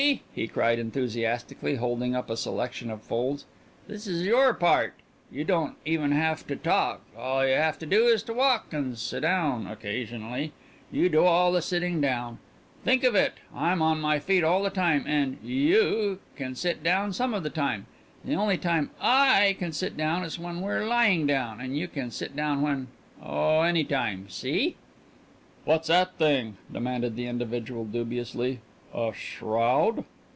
he 0.33 0.47
cried 0.47 0.79
enthusiastically, 0.79 1.75
holding 1.75 2.15
up 2.15 2.27
a 2.27 2.35
selection 2.35 2.89
of 2.89 3.03
folds. 3.03 3.45
"This 3.87 4.07
is 4.07 4.25
your 4.25 4.51
part. 4.51 4.95
You 5.31 5.43
don't 5.43 5.75
even 5.85 6.11
have 6.11 6.45
to 6.47 6.55
talk. 6.55 7.01
All 7.15 7.45
you 7.45 7.53
have 7.53 7.77
to 7.79 7.85
do 7.85 8.07
is 8.07 8.23
to 8.23 8.33
walk 8.33 8.73
and 8.73 8.97
sit 8.97 9.19
down 9.21 9.67
occasionally. 9.67 10.53
You 10.91 11.07
do 11.07 11.23
all 11.23 11.51
the 11.51 11.61
sitting 11.61 12.01
down. 12.01 12.39
Think 12.83 13.03
of 13.03 13.13
it. 13.13 13.35
I'm 13.55 13.83
on 13.83 14.01
my 14.01 14.17
feet 14.17 14.43
all 14.43 14.63
the 14.63 14.71
time 14.71 15.03
and 15.07 15.37
you 15.43 16.17
can 16.35 16.55
sit 16.55 16.81
down 16.81 17.13
some 17.13 17.35
of 17.35 17.43
the 17.43 17.51
time. 17.51 17.85
The 18.25 18.33
only 18.33 18.57
time 18.57 18.89
I 18.99 19.55
can 19.59 19.71
sit 19.71 19.95
down 19.95 20.23
is 20.23 20.39
when 20.39 20.61
we're 20.61 20.85
lying 20.85 21.27
down, 21.27 21.61
and 21.61 21.77
you 21.77 21.87
can 21.87 22.09
sit 22.09 22.35
down 22.35 22.63
when 22.63 22.87
oh, 23.21 23.61
any 23.61 23.83
time. 23.83 24.29
See?" 24.29 24.77
"What's 25.63 25.91
'at 25.91 26.15
thing?" 26.15 26.57
demanded 26.73 27.15
the 27.15 27.27
individual 27.27 27.85
dubiously. 27.85 28.61
"A 28.93 29.13
shroud?" 29.13 30.03